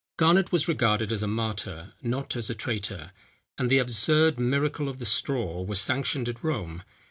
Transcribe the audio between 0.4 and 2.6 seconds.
was regarded as a martyr, not as a